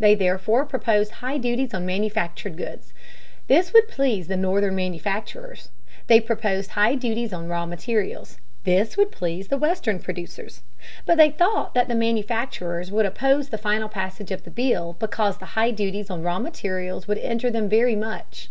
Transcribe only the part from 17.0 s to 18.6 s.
would injure them very much.